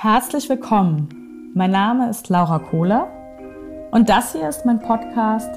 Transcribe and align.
Herzlich 0.00 0.48
willkommen. 0.48 1.50
Mein 1.54 1.72
Name 1.72 2.08
ist 2.08 2.28
Laura 2.28 2.60
Kohler 2.60 3.08
und 3.90 4.08
das 4.08 4.30
hier 4.30 4.48
ist 4.48 4.64
mein 4.64 4.78
Podcast 4.78 5.50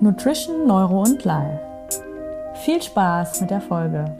Nutrition, 0.00 0.66
Neuro 0.66 1.02
und 1.02 1.22
Life. 1.26 1.60
Viel 2.64 2.80
Spaß 2.80 3.42
mit 3.42 3.50
der 3.50 3.60
Folge. 3.60 4.16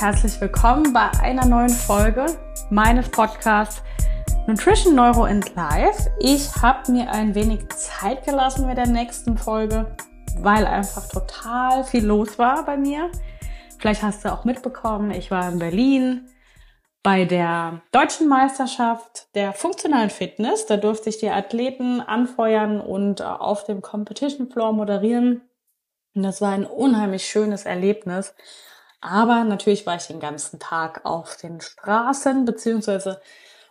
Herzlich 0.00 0.40
willkommen 0.40 0.94
bei 0.94 1.10
einer 1.20 1.44
neuen 1.44 1.68
Folge 1.68 2.24
meines 2.70 3.10
Podcasts 3.10 3.82
Nutrition, 4.46 4.94
Neuro 4.94 5.24
and 5.24 5.54
Life. 5.54 6.10
Ich 6.20 6.56
habe 6.56 6.90
mir 6.90 7.10
ein 7.10 7.34
wenig 7.34 7.68
Zeit 7.68 8.24
gelassen 8.24 8.66
mit 8.66 8.78
der 8.78 8.86
nächsten 8.86 9.36
Folge, 9.36 9.94
weil 10.38 10.64
einfach 10.64 11.06
total 11.06 11.84
viel 11.84 12.06
los 12.06 12.38
war 12.38 12.64
bei 12.64 12.78
mir. 12.78 13.10
Vielleicht 13.78 14.02
hast 14.02 14.24
du 14.24 14.32
auch 14.32 14.46
mitbekommen, 14.46 15.10
ich 15.10 15.30
war 15.30 15.46
in 15.52 15.58
Berlin 15.58 16.30
bei 17.02 17.26
der 17.26 17.82
deutschen 17.92 18.26
Meisterschaft 18.26 19.28
der 19.34 19.52
funktionalen 19.52 20.08
Fitness. 20.08 20.64
Da 20.64 20.78
durfte 20.78 21.10
ich 21.10 21.18
die 21.18 21.28
Athleten 21.28 22.00
anfeuern 22.00 22.80
und 22.80 23.20
auf 23.20 23.64
dem 23.64 23.82
Competition 23.82 24.50
Floor 24.50 24.72
moderieren. 24.72 25.42
Und 26.14 26.22
das 26.22 26.40
war 26.40 26.52
ein 26.52 26.64
unheimlich 26.64 27.26
schönes 27.26 27.66
Erlebnis. 27.66 28.34
Aber 29.00 29.44
natürlich 29.44 29.86
war 29.86 29.96
ich 29.96 30.06
den 30.06 30.20
ganzen 30.20 30.58
Tag 30.58 31.04
auf 31.04 31.36
den 31.36 31.60
Straßen 31.60 32.44
beziehungsweise 32.44 33.20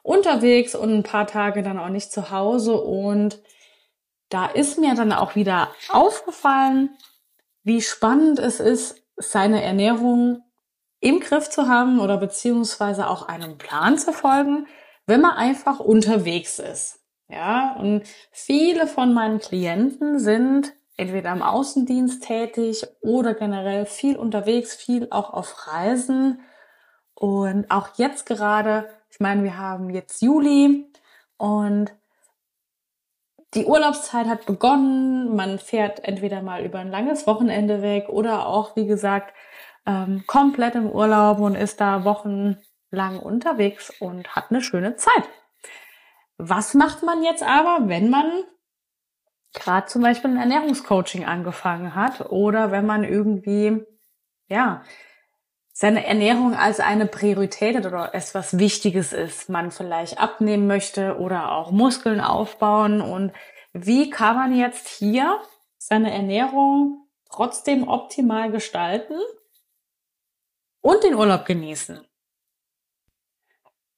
unterwegs 0.01 0.75
und 0.75 0.91
ein 0.91 1.03
paar 1.03 1.27
Tage 1.27 1.61
dann 1.61 1.79
auch 1.79 1.89
nicht 1.89 2.11
zu 2.11 2.31
Hause. 2.31 2.81
Und 2.81 3.41
da 4.29 4.47
ist 4.47 4.79
mir 4.79 4.95
dann 4.95 5.11
auch 5.11 5.35
wieder 5.35 5.69
aufgefallen, 5.89 6.97
wie 7.63 7.81
spannend 7.81 8.39
es 8.39 8.59
ist, 8.59 9.03
seine 9.15 9.61
Ernährung 9.61 10.43
im 10.99 11.19
Griff 11.19 11.49
zu 11.49 11.67
haben 11.67 11.99
oder 11.99 12.17
beziehungsweise 12.17 13.07
auch 13.07 13.27
einem 13.27 13.57
Plan 13.57 13.97
zu 13.97 14.13
folgen, 14.13 14.67
wenn 15.05 15.21
man 15.21 15.31
einfach 15.31 15.79
unterwegs 15.79 16.59
ist. 16.59 16.99
Ja, 17.27 17.75
und 17.75 18.03
viele 18.31 18.87
von 18.87 19.13
meinen 19.13 19.39
Klienten 19.39 20.19
sind 20.19 20.73
entweder 20.99 21.31
im 21.31 21.41
Außendienst 21.41 22.23
tätig 22.23 22.85
oder 23.01 23.33
generell 23.33 23.85
viel 23.85 24.17
unterwegs, 24.17 24.75
viel 24.75 25.07
auch 25.11 25.33
auf 25.33 25.67
Reisen. 25.67 26.41
Und 27.13 27.71
auch 27.71 27.89
jetzt 27.95 28.25
gerade, 28.25 28.89
ich 29.09 29.19
meine, 29.19 29.43
wir 29.43 29.57
haben 29.57 29.89
jetzt 29.89 30.21
Juli 30.21 30.91
und 31.37 31.93
die 33.53 33.65
Urlaubszeit 33.65 34.27
hat 34.27 34.45
begonnen. 34.45 35.35
Man 35.35 35.57
fährt 35.57 36.03
entweder 36.03 36.41
mal 36.41 36.65
über 36.65 36.79
ein 36.79 36.91
langes 36.91 37.25
Wochenende 37.25 37.81
weg 37.81 38.09
oder 38.09 38.47
auch, 38.47 38.75
wie 38.75 38.85
gesagt, 38.85 39.33
ähm, 39.85 40.23
komplett 40.27 40.75
im 40.75 40.89
Urlaub 40.89 41.39
und 41.39 41.55
ist 41.55 41.79
da 41.81 42.03
wochenlang 42.03 43.19
unterwegs 43.21 43.89
und 43.99 44.35
hat 44.35 44.45
eine 44.49 44.61
schöne 44.61 44.97
Zeit. 44.97 45.23
Was 46.37 46.73
macht 46.73 47.03
man 47.03 47.23
jetzt 47.23 47.43
aber, 47.43 47.87
wenn 47.87 48.09
man 48.09 48.43
gerade 49.53 49.87
zum 49.87 50.01
Beispiel 50.01 50.31
ein 50.31 50.37
Ernährungscoaching 50.37 51.25
angefangen 51.25 51.95
hat 51.95 52.31
oder 52.31 52.71
wenn 52.71 52.85
man 52.85 53.03
irgendwie, 53.03 53.83
ja, 54.47 54.83
seine 55.71 56.05
Ernährung 56.05 56.55
als 56.55 56.81
eine 56.81 57.05
Priorität 57.05 57.85
oder 57.85 58.13
es 58.13 58.35
was 58.35 58.57
Wichtiges 58.59 59.13
ist, 59.13 59.49
man 59.49 59.71
vielleicht 59.71 60.19
abnehmen 60.19 60.67
möchte 60.67 61.17
oder 61.17 61.53
auch 61.53 61.71
Muskeln 61.71 62.19
aufbauen 62.19 63.01
und 63.01 63.31
wie 63.71 64.09
kann 64.09 64.35
man 64.35 64.55
jetzt 64.55 64.87
hier 64.87 65.41
seine 65.77 66.11
Ernährung 66.11 67.07
trotzdem 67.29 67.87
optimal 67.87 68.51
gestalten 68.51 69.15
und 70.81 71.03
den 71.03 71.15
Urlaub 71.15 71.45
genießen? 71.45 72.05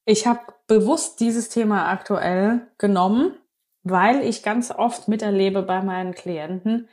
Ich 0.04 0.26
habe 0.26 0.40
bewusst 0.66 1.20
dieses 1.20 1.48
Thema 1.48 1.88
aktuell 1.88 2.70
genommen, 2.78 3.38
weil 3.84 4.22
ich 4.22 4.42
ganz 4.42 4.70
oft 4.70 5.08
miterlebe 5.08 5.62
bei 5.62 5.82
meinen 5.82 6.14
Klienten, 6.14 6.88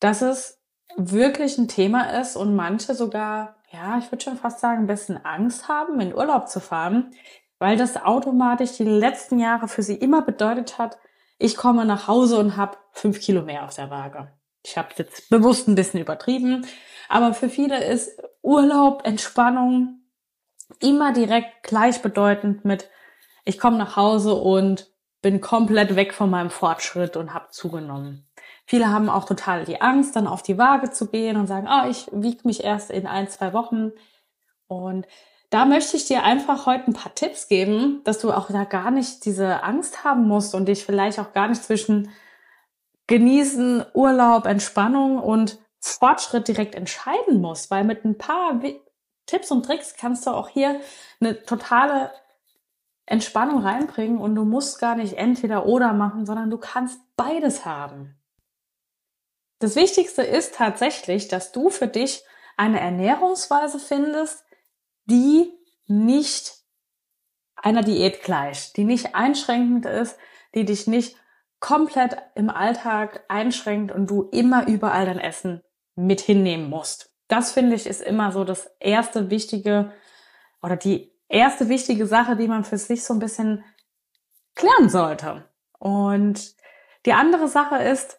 dass 0.00 0.22
es 0.22 0.60
wirklich 0.96 1.58
ein 1.58 1.68
Thema 1.68 2.20
ist 2.20 2.36
und 2.36 2.54
manche 2.54 2.94
sogar, 2.94 3.56
ja, 3.70 3.98
ich 3.98 4.10
würde 4.10 4.24
schon 4.24 4.36
fast 4.36 4.60
sagen, 4.60 4.82
ein 4.82 4.86
bisschen 4.86 5.24
Angst 5.24 5.68
haben, 5.68 6.00
in 6.00 6.14
Urlaub 6.14 6.48
zu 6.48 6.60
fahren, 6.60 7.12
weil 7.58 7.76
das 7.76 7.96
automatisch 7.96 8.72
die 8.72 8.84
letzten 8.84 9.38
Jahre 9.38 9.68
für 9.68 9.82
sie 9.82 9.94
immer 9.94 10.22
bedeutet 10.22 10.78
hat, 10.78 10.98
ich 11.38 11.56
komme 11.56 11.84
nach 11.84 12.08
Hause 12.08 12.38
und 12.38 12.56
habe 12.56 12.76
fünf 12.92 13.20
Kilo 13.20 13.42
mehr 13.42 13.64
auf 13.64 13.74
der 13.74 13.90
Waage. 13.90 14.32
Ich 14.64 14.76
habe 14.76 14.88
jetzt 14.96 15.28
bewusst 15.30 15.68
ein 15.68 15.74
bisschen 15.74 16.00
übertrieben, 16.00 16.66
aber 17.08 17.34
für 17.34 17.48
viele 17.48 17.82
ist 17.84 18.20
Urlaub, 18.42 19.06
Entspannung 19.06 20.00
immer 20.80 21.12
direkt 21.12 21.62
gleichbedeutend 21.62 22.64
mit, 22.64 22.88
ich 23.44 23.58
komme 23.58 23.78
nach 23.78 23.96
Hause 23.96 24.34
und 24.34 24.91
bin 25.22 25.40
komplett 25.40 25.94
weg 25.94 26.12
von 26.12 26.28
meinem 26.30 26.50
Fortschritt 26.50 27.16
und 27.16 27.32
habe 27.32 27.48
zugenommen. 27.50 28.26
Viele 28.66 28.90
haben 28.90 29.08
auch 29.08 29.24
total 29.24 29.64
die 29.64 29.80
Angst, 29.80 30.16
dann 30.16 30.26
auf 30.26 30.42
die 30.42 30.58
Waage 30.58 30.90
zu 30.90 31.06
gehen 31.08 31.36
und 31.36 31.46
sagen, 31.46 31.68
oh, 31.70 31.88
ich 31.88 32.08
wiege 32.12 32.40
mich 32.44 32.64
erst 32.64 32.90
in 32.90 33.06
ein, 33.06 33.28
zwei 33.28 33.52
Wochen. 33.52 33.92
Und 34.66 35.06
da 35.50 35.64
möchte 35.64 35.96
ich 35.96 36.06
dir 36.06 36.24
einfach 36.24 36.66
heute 36.66 36.88
ein 36.88 36.94
paar 36.94 37.14
Tipps 37.14 37.46
geben, 37.46 38.00
dass 38.04 38.18
du 38.18 38.32
auch 38.32 38.48
da 38.48 38.64
gar 38.64 38.90
nicht 38.90 39.24
diese 39.24 39.62
Angst 39.62 40.04
haben 40.04 40.26
musst 40.26 40.54
und 40.54 40.66
dich 40.66 40.84
vielleicht 40.84 41.18
auch 41.18 41.32
gar 41.32 41.48
nicht 41.48 41.62
zwischen 41.62 42.10
genießen, 43.06 43.84
Urlaub, 43.94 44.46
Entspannung 44.46 45.18
und 45.18 45.58
Fortschritt 45.78 46.48
direkt 46.48 46.74
entscheiden 46.74 47.40
musst, 47.40 47.70
weil 47.70 47.84
mit 47.84 48.04
ein 48.04 48.16
paar 48.16 48.60
Tipps 49.26 49.50
und 49.50 49.66
Tricks 49.66 49.94
kannst 49.96 50.26
du 50.26 50.30
auch 50.30 50.48
hier 50.48 50.80
eine 51.20 51.42
totale 51.42 52.10
Entspannung 53.06 53.62
reinbringen 53.62 54.18
und 54.18 54.34
du 54.34 54.44
musst 54.44 54.78
gar 54.78 54.94
nicht 54.94 55.14
entweder 55.14 55.66
oder 55.66 55.92
machen, 55.92 56.24
sondern 56.26 56.50
du 56.50 56.58
kannst 56.58 57.00
beides 57.16 57.64
haben. 57.64 58.16
Das 59.58 59.76
Wichtigste 59.76 60.22
ist 60.22 60.54
tatsächlich, 60.54 61.28
dass 61.28 61.52
du 61.52 61.70
für 61.70 61.88
dich 61.88 62.24
eine 62.56 62.80
Ernährungsweise 62.80 63.78
findest, 63.78 64.44
die 65.04 65.52
nicht 65.86 66.54
einer 67.56 67.82
Diät 67.82 68.22
gleicht, 68.22 68.76
die 68.76 68.84
nicht 68.84 69.14
einschränkend 69.14 69.86
ist, 69.86 70.18
die 70.54 70.64
dich 70.64 70.86
nicht 70.86 71.16
komplett 71.60 72.16
im 72.34 72.50
Alltag 72.50 73.24
einschränkt 73.28 73.92
und 73.92 74.08
du 74.08 74.22
immer 74.32 74.66
überall 74.66 75.06
dein 75.06 75.20
Essen 75.20 75.62
mit 75.94 76.20
hinnehmen 76.20 76.68
musst. 76.68 77.14
Das 77.28 77.52
finde 77.52 77.76
ich 77.76 77.86
ist 77.86 78.02
immer 78.02 78.32
so 78.32 78.44
das 78.44 78.68
erste 78.80 79.30
wichtige 79.30 79.92
oder 80.60 80.76
die 80.76 81.11
erste 81.32 81.68
wichtige 81.68 82.06
Sache, 82.06 82.36
die 82.36 82.48
man 82.48 82.64
für 82.64 82.78
sich 82.78 83.04
so 83.04 83.14
ein 83.14 83.18
bisschen 83.18 83.64
klären 84.54 84.88
sollte. 84.88 85.48
Und 85.78 86.54
die 87.06 87.12
andere 87.12 87.48
Sache 87.48 87.76
ist, 87.76 88.18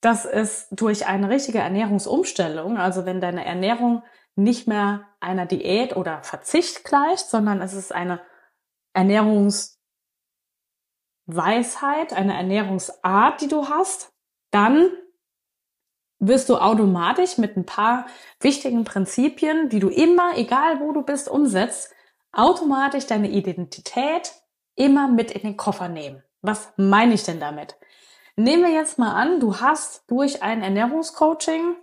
dass 0.00 0.24
es 0.24 0.68
durch 0.70 1.06
eine 1.06 1.28
richtige 1.28 1.58
Ernährungsumstellung, 1.58 2.78
also 2.78 3.04
wenn 3.04 3.20
deine 3.20 3.44
Ernährung 3.44 4.02
nicht 4.34 4.66
mehr 4.66 5.06
einer 5.20 5.46
Diät 5.46 5.94
oder 5.96 6.22
Verzicht 6.22 6.84
gleicht, 6.84 7.26
sondern 7.26 7.60
es 7.60 7.74
ist 7.74 7.92
eine 7.92 8.20
Ernährungsweisheit, 8.94 9.76
eine 12.12 12.34
Ernährungsart, 12.34 13.40
die 13.42 13.48
du 13.48 13.68
hast, 13.68 14.12
dann 14.50 14.88
wirst 16.18 16.48
du 16.48 16.56
automatisch 16.56 17.38
mit 17.38 17.56
ein 17.56 17.66
paar 17.66 18.06
wichtigen 18.40 18.84
Prinzipien, 18.84 19.68
die 19.68 19.80
du 19.80 19.88
immer, 19.88 20.36
egal 20.36 20.80
wo 20.80 20.92
du 20.92 21.02
bist, 21.02 21.28
umsetzt, 21.28 21.92
automatisch 22.32 23.06
deine 23.06 23.30
Identität 23.30 24.32
immer 24.74 25.08
mit 25.08 25.30
in 25.30 25.42
den 25.42 25.56
Koffer 25.56 25.88
nehmen. 25.88 26.22
Was 26.40 26.72
meine 26.76 27.14
ich 27.14 27.24
denn 27.24 27.40
damit? 27.40 27.76
Nehmen 28.36 28.64
wir 28.64 28.72
jetzt 28.72 28.98
mal 28.98 29.14
an, 29.14 29.40
du 29.40 29.60
hast 29.60 30.10
durch 30.10 30.42
ein 30.42 30.62
Ernährungscoaching 30.62 31.76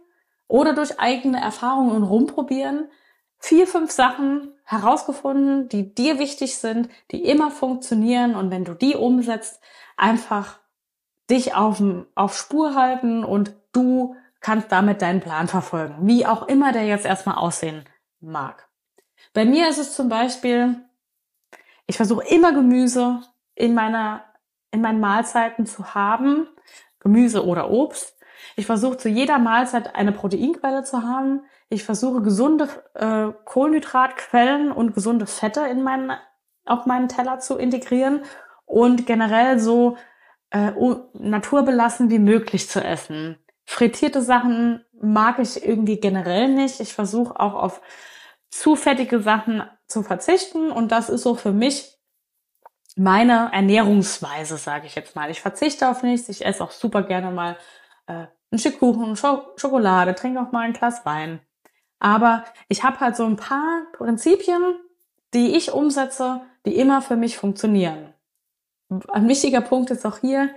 oder 0.47 0.73
durch 0.73 0.99
eigene 0.99 1.39
Erfahrungen 1.39 1.91
und 1.91 2.03
Rumprobieren 2.03 2.89
vier, 3.37 3.67
fünf 3.67 3.91
Sachen 3.91 4.53
herausgefunden, 4.65 5.69
die 5.69 5.93
dir 5.93 6.19
wichtig 6.19 6.57
sind, 6.57 6.89
die 7.11 7.23
immer 7.23 7.51
funktionieren 7.51 8.35
und 8.35 8.51
wenn 8.51 8.65
du 8.65 8.73
die 8.73 8.95
umsetzt, 8.95 9.61
einfach 9.95 10.59
dich 11.29 11.55
auf, 11.55 11.81
auf 12.15 12.37
Spur 12.37 12.75
halten 12.75 13.23
und 13.23 13.55
du 13.71 14.15
kannst 14.41 14.71
damit 14.71 15.01
deinen 15.01 15.21
Plan 15.21 15.47
verfolgen, 15.47 15.95
wie 16.01 16.25
auch 16.25 16.47
immer 16.47 16.71
der 16.71 16.85
jetzt 16.85 17.05
erstmal 17.05 17.35
aussehen 17.35 17.85
mag. 18.19 18.68
Bei 19.33 19.45
mir 19.45 19.69
ist 19.69 19.77
es 19.77 19.93
zum 19.93 20.09
Beispiel, 20.09 20.77
ich 21.87 21.97
versuche 21.97 22.25
immer 22.27 22.53
Gemüse 22.53 23.21
in 23.55 23.73
meiner, 23.73 24.23
in 24.71 24.81
meinen 24.81 24.99
Mahlzeiten 24.99 25.65
zu 25.65 25.93
haben. 25.93 26.47
Gemüse 26.99 27.45
oder 27.45 27.69
Obst. 27.69 28.17
Ich 28.55 28.65
versuche 28.65 28.97
zu 28.97 29.09
jeder 29.09 29.39
Mahlzeit 29.39 29.95
eine 29.95 30.11
Proteinquelle 30.11 30.83
zu 30.83 31.03
haben. 31.03 31.41
Ich 31.69 31.83
versuche 31.83 32.21
gesunde 32.21 32.67
äh, 32.93 33.27
Kohlenhydratquellen 33.45 34.71
und 34.71 34.93
gesunde 34.93 35.27
Fette 35.27 35.61
in 35.61 35.83
meinen, 35.83 36.11
auf 36.65 36.85
meinen 36.85 37.07
Teller 37.07 37.39
zu 37.39 37.57
integrieren 37.57 38.23
und 38.65 39.05
generell 39.05 39.59
so 39.59 39.97
äh, 40.51 40.71
naturbelassen 41.13 42.09
wie 42.09 42.19
möglich 42.19 42.69
zu 42.69 42.83
essen. 42.83 43.37
Frittierte 43.65 44.21
Sachen 44.21 44.83
mag 44.99 45.39
ich 45.39 45.65
irgendwie 45.65 45.99
generell 45.99 46.47
nicht. 46.47 46.79
Ich 46.79 46.93
versuche 46.93 47.39
auch 47.39 47.53
auf 47.53 47.81
zu 48.59 48.75
fettige 48.75 49.21
Sachen 49.21 49.63
zu 49.87 50.03
verzichten 50.03 50.69
und 50.69 50.91
das 50.91 51.07
ist 51.07 51.23
so 51.23 51.33
für 51.33 51.53
mich 51.53 51.97
meine 52.97 53.49
Ernährungsweise, 53.53 54.57
sage 54.57 54.85
ich 54.85 54.95
jetzt 54.95 55.15
mal. 55.15 55.31
Ich 55.31 55.39
verzichte 55.39 55.87
auf 55.87 56.03
nichts. 56.03 56.27
Ich 56.27 56.45
esse 56.45 56.61
auch 56.61 56.71
super 56.71 57.03
gerne 57.03 57.31
mal 57.31 57.55
äh, 58.07 58.25
ein 58.51 58.59
Stück 58.59 58.79
Kuchen, 58.79 59.15
Sch 59.15 59.23
Schokolade, 59.55 60.13
trinke 60.13 60.41
auch 60.41 60.51
mal 60.51 60.65
ein 60.65 60.73
Glas 60.73 61.05
Wein. 61.05 61.39
Aber 61.99 62.43
ich 62.67 62.83
habe 62.83 62.99
halt 62.99 63.15
so 63.15 63.23
ein 63.23 63.37
paar 63.37 63.83
Prinzipien, 63.93 64.75
die 65.33 65.55
ich 65.55 65.71
umsetze, 65.71 66.41
die 66.65 66.75
immer 66.75 67.01
für 67.01 67.15
mich 67.15 67.37
funktionieren. 67.37 68.13
Ein 69.07 69.29
wichtiger 69.29 69.61
Punkt 69.61 69.89
ist 69.89 70.05
auch 70.05 70.17
hier, 70.17 70.49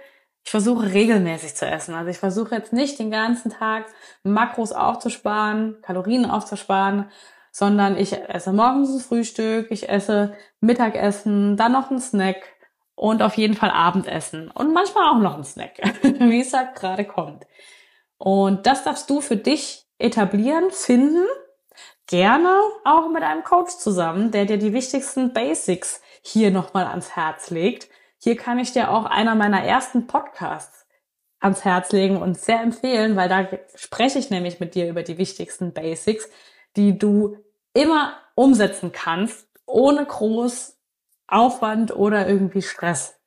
ich 0.43 0.51
versuche 0.51 0.93
regelmäßig 0.93 1.55
zu 1.55 1.67
essen. 1.67 1.95
Also 1.95 2.11
ich 2.11 2.19
versuche 2.19 2.57
jetzt 2.57 2.73
nicht 2.73 2.99
den 2.99 3.13
ganzen 3.13 3.53
Tag 3.53 3.87
Makros 4.25 4.73
aufzusparen, 4.73 5.77
Kalorien 5.83 6.25
aufzusparen, 6.25 7.09
sondern 7.53 7.97
ich 7.99 8.15
esse 8.15 8.53
morgens 8.53 8.93
ein 8.93 9.01
Frühstück, 9.01 9.71
ich 9.71 9.89
esse 9.89 10.35
Mittagessen, 10.61 11.57
dann 11.57 11.73
noch 11.73 11.91
ein 11.91 12.01
Snack 12.01 12.43
und 12.95 13.23
auf 13.23 13.37
jeden 13.37 13.55
Fall 13.55 13.71
Abendessen 13.71 14.51
und 14.51 14.73
manchmal 14.73 15.11
auch 15.11 15.21
noch 15.21 15.37
ein 15.37 15.45
Snack, 15.45 15.79
wie 16.03 16.41
es 16.41 16.53
halt 16.55 16.75
gerade 16.75 17.05
kommt. 17.05 17.47
Und 18.17 18.67
das 18.67 18.85
darfst 18.85 19.09
du 19.11 19.21
für 19.21 19.37
dich 19.37 19.87
etablieren, 19.99 20.71
finden, 20.71 21.27
gerne 22.07 22.59
auch 22.85 23.09
mit 23.11 23.23
einem 23.23 23.45
Coach 23.45 23.77
zusammen, 23.77 24.31
der 24.31 24.47
dir 24.47 24.59
die 24.59 24.73
wichtigsten 24.73 25.33
Basics 25.33 26.01
hier 26.23 26.51
nochmal 26.51 26.87
ans 26.87 27.17
Herz 27.17 27.51
legt. 27.51 27.89
Hier 28.19 28.37
kann 28.37 28.59
ich 28.59 28.73
dir 28.73 28.91
auch 28.91 29.05
einer 29.05 29.35
meiner 29.35 29.63
ersten 29.63 30.07
Podcasts 30.07 30.87
ans 31.41 31.65
Herz 31.65 31.91
legen 31.93 32.23
und 32.23 32.39
sehr 32.39 32.61
empfehlen, 32.61 33.17
weil 33.17 33.29
da 33.29 33.47
spreche 33.75 34.19
ich 34.19 34.31
nämlich 34.31 34.61
mit 34.61 34.75
dir 34.75 34.89
über 34.89 35.03
die 35.03 35.19
wichtigsten 35.19 35.73
Basics, 35.73 36.31
die 36.77 36.99
du 36.99 37.37
immer 37.75 38.15
umsetzen 38.35 38.93
kannst, 38.93 39.47
ohne 39.67 40.05
groß 40.05 40.79
Aufwand 41.27 41.95
oder 41.95 42.29
irgendwie 42.29 42.63
Stress. 42.63 43.19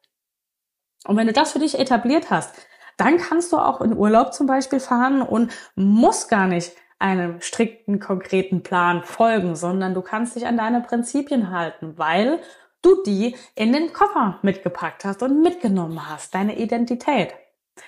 Und 1.08 1.18
wenn 1.18 1.28
du 1.28 1.34
das 1.34 1.52
für 1.52 1.60
dich 1.60 1.80
etabliert 1.80 2.30
hast, 2.30 2.56
dann 2.98 3.18
kannst 3.18 3.52
du 3.52 3.58
auch 3.58 3.82
in 3.82 3.96
Urlaub 3.96 4.34
zum 4.34 4.48
Beispiel 4.48 4.80
fahren 4.80 5.22
und 5.22 5.52
musst 5.76 6.30
gar 6.30 6.48
nicht 6.48 6.74
einem 6.98 7.42
strikten, 7.42 8.00
konkreten 8.00 8.64
Plan 8.64 9.04
folgen, 9.04 9.56
sondern 9.56 9.94
du 9.94 10.02
kannst 10.02 10.36
dich 10.36 10.48
an 10.48 10.58
deine 10.58 10.82
Prinzipien 10.82 11.52
halten, 11.52 11.98
weil 11.98 12.40
du 12.82 13.04
die 13.04 13.36
in 13.56 13.74
den 13.74 13.92
Koffer 13.92 14.40
mitgepackt 14.44 15.04
hast 15.04 15.22
und 15.24 15.42
mitgenommen 15.42 16.10
hast, 16.10 16.34
deine 16.34 16.58
Identität. 16.58 17.34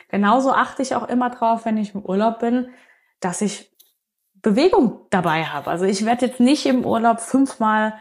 Genauso 0.09 0.51
achte 0.51 0.81
ich 0.81 0.95
auch 0.95 1.07
immer 1.07 1.29
drauf, 1.29 1.65
wenn 1.65 1.77
ich 1.77 1.95
im 1.95 2.01
Urlaub 2.01 2.39
bin, 2.39 2.69
dass 3.19 3.41
ich 3.41 3.71
Bewegung 4.47 5.01
dabei 5.09 5.43
habe. 5.43 5.69
Also 5.69 5.85
ich 5.85 6.05
werde 6.05 6.27
jetzt 6.27 6.39
nicht 6.39 6.65
im 6.65 6.85
Urlaub 6.85 7.19
fünfmal 7.19 7.93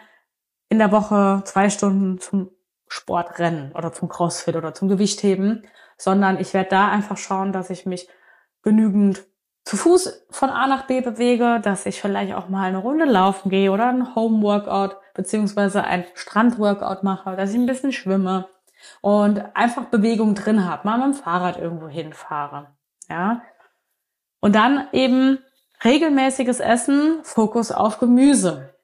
in 0.69 0.79
der 0.79 0.93
Woche 0.93 1.43
zwei 1.45 1.71
Stunden 1.71 2.21
zum 2.21 2.51
Sport 2.89 3.39
rennen 3.41 3.73
oder 3.73 3.93
zum 3.93 4.09
Crossfit 4.09 4.55
oder 4.55 4.73
zum 4.73 4.89
Gewichtheben, 4.89 5.67
sondern 5.99 6.39
ich 6.39 6.55
werde 6.55 6.71
da 6.71 6.89
einfach 6.89 7.17
schauen, 7.17 7.53
dass 7.53 7.71
ich 7.71 7.85
mich 7.85 8.09
genügend 8.63 9.25
zu 9.65 9.77
Fuß 9.77 10.27
von 10.31 10.51
A 10.51 10.69
nach 10.69 10.87
B 10.87 11.01
bewege, 11.01 11.61
dass 11.61 11.87
ich 11.87 12.01
vielleicht 12.01 12.35
auch 12.35 12.49
mal 12.49 12.69
eine 12.69 12.79
Runde 12.79 13.05
laufen 13.05 13.51
gehe 13.51 13.73
oder 13.73 13.89
ein 13.89 14.15
Home 14.15 14.41
Workout 14.43 14.97
beziehungsweise 15.15 15.83
ein 15.83 16.05
Strandworkout 16.15 17.03
mache, 17.03 17.35
dass 17.35 17.51
ich 17.51 17.57
ein 17.57 17.67
bisschen 17.67 17.93
schwimme 17.93 18.49
und 19.01 19.45
einfach 19.57 19.87
Bewegung 19.87 20.37
drin 20.37 20.65
habe, 20.65 20.87
mal 20.87 20.99
mit 20.99 21.07
dem 21.07 21.15
Fahrrad 21.15 21.59
irgendwo 21.59 21.89
hinfahre. 21.89 22.69
Ja. 23.09 23.43
Und 24.39 24.55
dann 24.55 24.87
eben 24.93 25.41
regelmäßiges 25.85 26.61
Essen, 26.61 27.21
Fokus 27.23 27.73
auf 27.73 27.99
Gemüse 27.99 28.75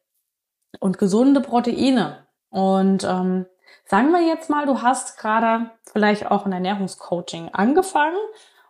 und 0.81 0.99
gesunde 0.99 1.41
Proteine. 1.41 2.27
Und 2.51 3.05
ähm, 3.05 3.47
sagen 3.87 4.11
wir 4.11 4.21
jetzt 4.23 4.51
mal, 4.51 4.67
du 4.67 4.83
hast 4.83 5.19
gerade 5.19 5.71
vielleicht 5.91 6.31
auch 6.31 6.47
ein 6.47 6.53
Ernährungscoaching 6.53 7.51
angefangen 7.53 8.19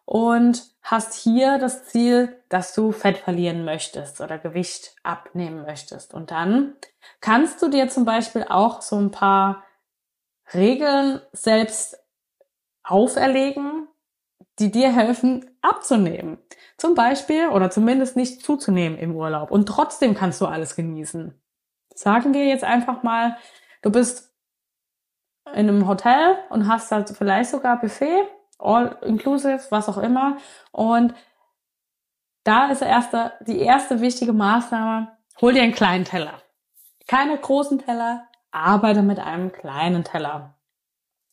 und 0.04 0.64
hast 0.82 1.14
hier 1.14 1.58
das 1.58 1.84
Ziel, 1.84 2.36
dass 2.48 2.74
du 2.74 2.92
Fett 2.92 3.19
verlieren 3.19 3.64
möchtest 3.64 4.20
oder 4.20 4.38
Gewicht 4.38 4.94
abnehmen 5.02 5.62
möchtest. 5.62 6.12
Und 6.12 6.30
dann 6.30 6.75
kannst 7.20 7.62
du 7.62 7.68
dir 7.68 7.88
zum 7.88 8.04
Beispiel 8.04 8.44
auch 8.48 8.82
so 8.82 8.96
ein 8.96 9.10
paar 9.10 9.62
Regeln 10.52 11.20
selbst 11.32 11.98
auferlegen, 12.82 13.88
die 14.58 14.70
dir 14.70 14.93
helfen 14.93 15.50
abzunehmen. 15.62 16.38
Zum 16.76 16.94
Beispiel 16.94 17.49
oder 17.49 17.70
zumindest 17.70 18.16
nicht 18.16 18.43
zuzunehmen 18.43 18.99
im 18.99 19.14
Urlaub. 19.14 19.50
Und 19.50 19.66
trotzdem 19.66 20.14
kannst 20.14 20.40
du 20.40 20.46
alles 20.46 20.76
genießen. 20.76 21.40
Sagen 21.94 22.34
wir 22.34 22.46
jetzt 22.46 22.64
einfach 22.64 23.02
mal, 23.02 23.37
du 23.82 23.90
bist 23.90 24.32
in 25.46 25.69
einem 25.69 25.87
Hotel 25.87 26.38
und 26.50 26.69
hast 26.69 26.90
da 26.93 27.04
vielleicht 27.04 27.50
sogar 27.50 27.81
Buffet, 27.81 28.28
all 28.58 28.96
inclusive, 29.02 29.60
was 29.70 29.88
auch 29.88 29.99
immer. 29.99 30.38
Und 30.70 31.14
da 32.44 32.70
ist 32.70 32.82
erste, 32.82 33.32
die 33.46 33.60
erste 33.60 34.00
wichtige 34.00 34.32
Maßnahme, 34.32 35.16
hol 35.40 35.52
dir 35.52 35.62
einen 35.62 35.75
kleinen 35.75 36.04
Teller. 36.04 36.43
Keine 37.06 37.37
großen 37.37 37.78
Teller, 37.78 38.28
arbeite 38.50 39.02
mit 39.02 39.19
einem 39.19 39.52
kleinen 39.52 40.04
Teller. 40.04 40.54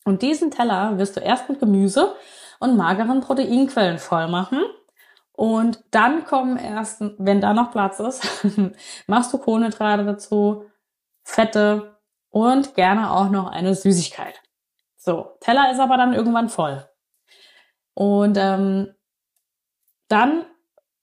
Und 0.04 0.22
diesen 0.22 0.50
Teller 0.50 0.98
wirst 0.98 1.16
du 1.16 1.20
erst 1.20 1.48
mit 1.48 1.60
Gemüse 1.60 2.14
und 2.60 2.76
mageren 2.76 3.20
Proteinquellen 3.20 3.98
voll 3.98 4.28
machen. 4.28 4.62
Und 5.32 5.82
dann 5.90 6.24
kommen 6.24 6.56
erst, 6.56 7.02
wenn 7.18 7.40
da 7.40 7.54
noch 7.54 7.72
Platz 7.72 7.98
ist, 7.98 8.44
machst 9.06 9.32
du 9.32 9.38
Kohlenhydrate 9.38 10.04
dazu, 10.04 10.66
Fette 11.24 11.98
und 12.28 12.74
gerne 12.74 13.10
auch 13.10 13.30
noch 13.30 13.50
eine 13.50 13.74
Süßigkeit. 13.74 14.40
So, 14.96 15.36
Teller 15.40 15.72
ist 15.72 15.80
aber 15.80 15.96
dann 15.96 16.12
irgendwann 16.12 16.50
voll. 16.50 16.86
Und 17.94 18.36
ähm, 18.36 18.94
dann 20.08 20.44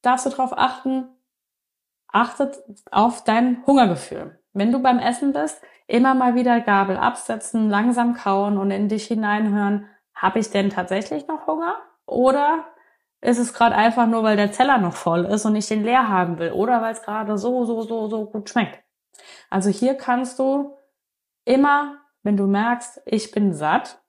darfst 0.04 0.27
du 0.27 0.30
darauf 0.30 0.56
achten, 0.56 1.09
achtet 2.07 2.57
auf 2.92 3.24
dein 3.24 3.65
Hungergefühl. 3.65 4.39
Wenn 4.54 4.71
du 4.71 4.80
beim 4.80 5.00
Essen 5.00 5.33
bist, 5.33 5.62
immer 5.88 6.13
mal 6.13 6.36
wieder 6.36 6.62
Gabel 6.62 6.97
absetzen, 6.97 7.69
langsam 7.69 8.14
kauen 8.14 8.57
und 8.57 8.69
in 8.69 8.90
dich 8.90 9.06
hineinhören, 9.07 9.87
habe 10.18 10.40
ich 10.40 10.50
denn 10.50 10.69
tatsächlich 10.69 11.28
noch 11.28 11.47
Hunger? 11.47 11.78
Oder 12.06 12.66
ist 13.21 13.38
es 13.38 13.54
gerade 13.54 13.76
einfach 13.76 14.07
nur, 14.07 14.24
weil 14.24 14.36
der 14.36 14.52
Zeller 14.52 14.78
noch 14.78 14.95
voll 14.95 15.26
ist 15.26 15.45
und 15.45 15.56
ich 15.56 15.68
den 15.68 15.83
leer 15.83 16.09
haben 16.09 16.40
will? 16.40 16.52
Oder 16.52 16.81
weil 16.81 16.94
es 16.94 17.04
gerade 17.04 17.38
so, 17.38 17.66
so, 17.66 17.81
so, 17.83 18.09
so 18.09 18.26
gut 18.26 18.50
schmeckt? 18.50 18.83
Also 19.50 19.69
hier 19.69 19.95
kannst 19.95 20.40
du 20.40 20.78
immer, 21.45 22.00
wenn 22.24 22.36
du 22.36 22.47
merkst, 22.47 23.02
ich 23.06 23.31
bin 23.31 23.54
satt, 23.54 24.02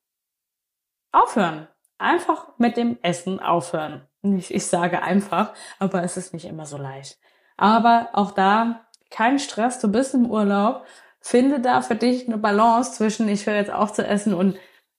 aufhören. 1.13 1.69
Einfach 1.99 2.49
mit 2.59 2.77
dem 2.77 2.99
Essen 3.03 3.41
aufhören. 3.41 4.07
Ich, 4.23 4.53
ich 4.53 4.67
sage 4.67 5.03
einfach, 5.03 5.53
aber 5.79 6.03
es 6.03 6.17
ist 6.17 6.33
nicht 6.33 6.45
immer 6.45 6.67
so 6.67 6.77
leicht. 6.77 7.19
Aber 7.57 8.11
auch 8.13 8.33
da 8.33 8.87
kein 9.11 9.39
Stress, 9.39 9.79
du 9.79 9.89
bist 9.89 10.15
im 10.15 10.31
Urlaub. 10.31 10.85
Finde 11.21 11.61
da 11.61 11.83
für 11.83 11.97
dich 11.97 12.27
eine 12.27 12.39
Balance 12.39 12.93
zwischen, 12.93 13.29
ich 13.29 13.47
höre 13.47 13.57
jetzt 13.57 13.73
auf 13.73 13.93
zu 13.93 14.07
essen 14.07 14.35
und 14.35 14.59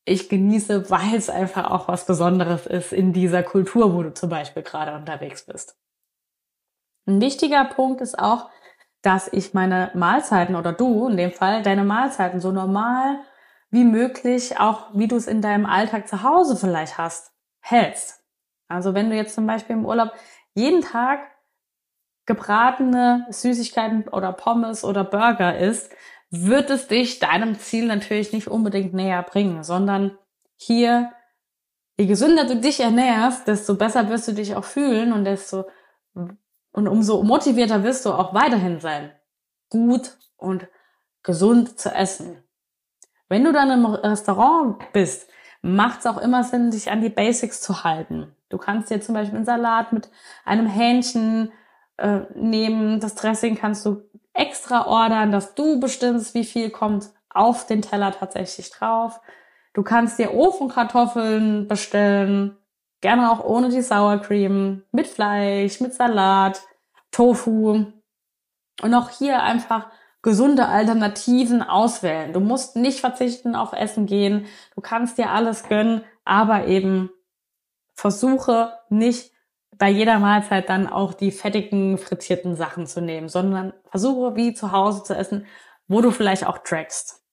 ich 0.09 0.29
genieße, 0.29 0.89
weil 0.89 1.15
es 1.15 1.29
einfach 1.29 1.69
auch 1.71 1.87
was 1.87 2.05
Besonderes 2.05 2.65
ist 2.65 2.91
in 2.91 3.13
dieser 3.13 3.43
Kultur, 3.43 3.93
wo 3.93 4.03
du 4.03 4.13
zum 4.13 4.29
Beispiel 4.29 4.63
gerade 4.63 4.95
unterwegs 4.95 5.45
bist. 5.45 5.77
Ein 7.07 7.21
wichtiger 7.21 7.65
Punkt 7.65 8.01
ist 8.01 8.17
auch, 8.17 8.49
dass 9.01 9.31
ich 9.31 9.53
meine 9.53 9.91
Mahlzeiten 9.93 10.55
oder 10.55 10.73
du 10.73 11.07
in 11.07 11.17
dem 11.17 11.31
Fall 11.31 11.63
deine 11.63 11.83
Mahlzeiten 11.83 12.39
so 12.39 12.51
normal 12.51 13.19
wie 13.71 13.83
möglich, 13.83 14.59
auch 14.59 14.87
wie 14.93 15.07
du 15.07 15.15
es 15.15 15.27
in 15.27 15.41
deinem 15.41 15.65
Alltag 15.65 16.07
zu 16.07 16.23
Hause 16.23 16.57
vielleicht 16.57 16.97
hast, 16.97 17.31
hältst. 17.61 18.23
Also 18.67 18.93
wenn 18.93 19.09
du 19.09 19.15
jetzt 19.15 19.35
zum 19.35 19.47
Beispiel 19.47 19.75
im 19.75 19.85
Urlaub 19.85 20.11
jeden 20.53 20.81
Tag 20.81 21.19
gebratene 22.25 23.25
Süßigkeiten 23.29 24.07
oder 24.07 24.33
Pommes 24.33 24.83
oder 24.83 25.03
Burger 25.03 25.57
isst, 25.57 25.91
wird 26.31 26.69
es 26.69 26.87
dich 26.87 27.19
deinem 27.19 27.57
Ziel 27.57 27.87
natürlich 27.87 28.33
nicht 28.33 28.47
unbedingt 28.47 28.93
näher 28.93 29.23
bringen, 29.23 29.63
sondern 29.63 30.17
hier, 30.55 31.11
je 31.97 32.05
gesünder 32.05 32.45
du 32.45 32.57
dich 32.57 32.79
ernährst, 32.79 33.47
desto 33.47 33.75
besser 33.75 34.09
wirst 34.09 34.27
du 34.27 34.33
dich 34.33 34.55
auch 34.55 34.63
fühlen 34.63 35.11
und 35.11 35.25
desto, 35.25 35.65
und 36.13 36.87
umso 36.87 37.23
motivierter 37.23 37.83
wirst 37.83 38.05
du 38.05 38.11
auch 38.11 38.33
weiterhin 38.33 38.79
sein, 38.79 39.11
gut 39.69 40.17
und 40.37 40.67
gesund 41.23 41.79
zu 41.79 41.89
essen. 41.89 42.43
Wenn 43.27 43.43
du 43.43 43.51
dann 43.51 43.71
im 43.71 43.85
Restaurant 43.85 44.91
bist, 44.93 45.29
macht 45.61 45.99
es 45.99 46.05
auch 46.05 46.17
immer 46.17 46.43
Sinn, 46.43 46.71
sich 46.71 46.89
an 46.89 47.01
die 47.01 47.09
Basics 47.09 47.61
zu 47.61 47.83
halten. 47.83 48.35
Du 48.49 48.57
kannst 48.57 48.89
dir 48.89 49.01
zum 49.01 49.13
Beispiel 49.13 49.37
einen 49.37 49.45
Salat 49.45 49.93
mit 49.93 50.09
einem 50.45 50.65
Hähnchen 50.65 51.51
äh, 51.97 52.21
nehmen. 52.33 52.99
Das 52.99 53.15
Dressing 53.15 53.55
kannst 53.55 53.85
du 53.85 54.08
extra 54.39 54.87
ordern, 54.87 55.31
dass 55.31 55.55
du 55.55 55.79
bestimmst, 55.79 56.33
wie 56.33 56.45
viel 56.45 56.69
kommt 56.69 57.09
auf 57.29 57.65
den 57.67 57.81
Teller 57.81 58.11
tatsächlich 58.11 58.71
drauf. 58.71 59.19
Du 59.73 59.83
kannst 59.83 60.17
dir 60.17 60.33
Ofenkartoffeln 60.33 61.67
bestellen, 61.67 62.57
gerne 63.01 63.31
auch 63.31 63.43
ohne 63.43 63.69
die 63.69 63.81
Sour 63.81 64.17
Cream, 64.17 64.83
mit 64.91 65.07
Fleisch, 65.07 65.79
mit 65.79 65.93
Salat, 65.93 66.61
Tofu. 67.11 67.85
Und 68.81 68.93
auch 68.93 69.09
hier 69.09 69.43
einfach 69.43 69.87
gesunde 70.21 70.67
Alternativen 70.67 71.61
auswählen. 71.61 72.33
Du 72.33 72.39
musst 72.39 72.75
nicht 72.75 72.99
verzichten 72.99 73.55
auf 73.55 73.73
Essen 73.73 74.05
gehen. 74.05 74.45
Du 74.75 74.81
kannst 74.81 75.17
dir 75.17 75.31
alles 75.31 75.63
gönnen, 75.63 76.03
aber 76.25 76.67
eben 76.67 77.09
versuche 77.93 78.73
nicht 78.89 79.31
bei 79.79 79.89
jeder 79.89 80.19
Mahlzeit 80.19 80.69
dann 80.69 80.87
auch 80.87 81.13
die 81.13 81.31
fettigen, 81.31 81.97
frittierten 81.97 82.55
Sachen 82.55 82.85
zu 82.85 83.01
nehmen, 83.01 83.29
sondern 83.29 83.73
versuche 83.89 84.35
wie 84.35 84.53
zu 84.53 84.71
Hause 84.71 85.03
zu 85.03 85.15
essen, 85.15 85.47
wo 85.87 86.01
du 86.01 86.11
vielleicht 86.11 86.45
auch 86.45 86.59
trackst. 86.59 87.23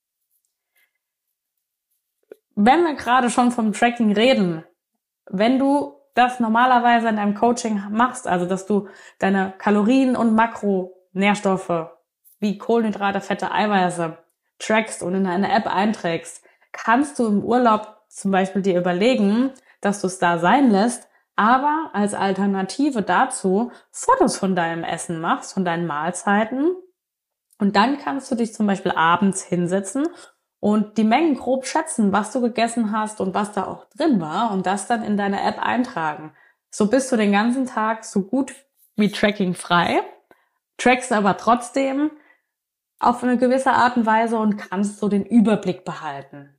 Wenn 2.55 2.83
wir 2.85 2.95
gerade 2.95 3.29
schon 3.29 3.51
vom 3.51 3.73
Tracking 3.73 4.13
reden, 4.13 4.63
wenn 5.29 5.59
du 5.59 5.93
das 6.15 6.39
normalerweise 6.39 7.09
in 7.09 7.17
deinem 7.17 7.35
Coaching 7.35 7.83
machst, 7.91 8.27
also 8.27 8.47
dass 8.47 8.65
du 8.65 8.87
deine 9.19 9.53
Kalorien 9.57 10.15
und 10.15 10.33
Makronährstoffe 10.33 11.89
wie 12.39 12.57
Kohlenhydrate, 12.57 13.19
Fette, 13.19 13.51
Eiweiße 13.51 14.17
trackst 14.57 15.03
und 15.03 15.13
in 15.13 15.27
eine 15.27 15.53
App 15.53 15.67
einträgst, 15.67 16.43
kannst 16.71 17.19
du 17.19 17.27
im 17.27 17.43
Urlaub 17.43 17.97
zum 18.07 18.31
Beispiel 18.31 18.61
dir 18.61 18.79
überlegen, 18.79 19.51
dass 19.81 20.01
du 20.01 20.07
es 20.07 20.17
da 20.17 20.39
sein 20.39 20.71
lässt, 20.71 21.07
aber 21.37 21.91
als 21.93 22.13
Alternative 22.13 23.03
dazu 23.03 23.71
Fotos 23.91 24.37
von 24.37 24.55
deinem 24.55 24.83
Essen 24.83 25.21
machst, 25.21 25.53
von 25.53 25.63
deinen 25.63 25.87
Mahlzeiten. 25.87 26.75
Und 27.59 27.75
dann 27.75 27.99
kannst 27.99 28.29
du 28.29 28.35
dich 28.35 28.53
zum 28.53 28.67
Beispiel 28.67 28.91
abends 28.91 29.43
hinsetzen 29.43 30.07
und 30.59 30.97
die 30.97 31.03
Mengen 31.03 31.35
grob 31.35 31.65
schätzen, 31.65 32.11
was 32.11 32.33
du 32.33 32.41
gegessen 32.41 32.91
hast 32.91 33.21
und 33.21 33.33
was 33.33 33.51
da 33.51 33.67
auch 33.67 33.85
drin 33.95 34.19
war 34.19 34.51
und 34.51 34.65
das 34.65 34.87
dann 34.87 35.03
in 35.03 35.15
deine 35.15 35.41
App 35.41 35.59
eintragen. 35.63 36.33
So 36.71 36.87
bist 36.87 37.11
du 37.11 37.15
den 37.15 37.31
ganzen 37.31 37.67
Tag 37.67 38.03
so 38.03 38.23
gut 38.23 38.53
wie 38.95 39.11
Tracking 39.11 39.53
frei, 39.53 40.01
trackst 40.77 41.11
aber 41.11 41.37
trotzdem 41.37 42.11
auf 42.99 43.23
eine 43.23 43.37
gewisse 43.37 43.71
Art 43.71 43.95
und 43.95 44.07
Weise 44.07 44.37
und 44.37 44.57
kannst 44.57 44.97
so 44.97 45.07
den 45.07 45.25
Überblick 45.25 45.85
behalten. 45.85 46.56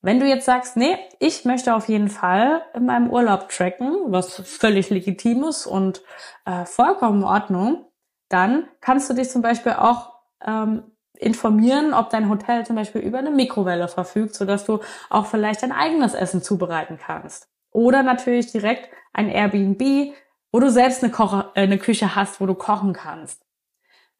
Wenn 0.00 0.20
du 0.20 0.26
jetzt 0.26 0.44
sagst, 0.44 0.76
nee, 0.76 0.96
ich 1.18 1.44
möchte 1.44 1.74
auf 1.74 1.88
jeden 1.88 2.08
Fall 2.08 2.62
in 2.74 2.86
meinem 2.86 3.10
Urlaub 3.10 3.48
tracken, 3.48 3.96
was 4.06 4.34
völlig 4.34 4.90
legitim 4.90 5.44
ist 5.44 5.66
und 5.66 6.02
äh, 6.44 6.64
vollkommen 6.64 7.20
in 7.20 7.24
Ordnung, 7.24 7.84
dann 8.28 8.68
kannst 8.80 9.10
du 9.10 9.14
dich 9.14 9.28
zum 9.30 9.42
Beispiel 9.42 9.72
auch 9.72 10.12
ähm, 10.44 10.84
informieren, 11.18 11.94
ob 11.94 12.10
dein 12.10 12.28
Hotel 12.28 12.64
zum 12.64 12.76
Beispiel 12.76 13.00
über 13.00 13.18
eine 13.18 13.32
Mikrowelle 13.32 13.88
verfügt, 13.88 14.34
sodass 14.34 14.64
du 14.64 14.80
auch 15.10 15.26
vielleicht 15.26 15.62
dein 15.62 15.72
eigenes 15.72 16.14
Essen 16.14 16.42
zubereiten 16.42 16.98
kannst. 16.98 17.48
Oder 17.72 18.04
natürlich 18.04 18.52
direkt 18.52 18.88
ein 19.12 19.28
Airbnb, 19.28 20.14
wo 20.52 20.60
du 20.60 20.70
selbst 20.70 21.02
eine, 21.02 21.12
Koche, 21.12 21.50
äh, 21.54 21.62
eine 21.62 21.78
Küche 21.78 22.14
hast, 22.14 22.40
wo 22.40 22.46
du 22.46 22.54
kochen 22.54 22.92
kannst. 22.92 23.44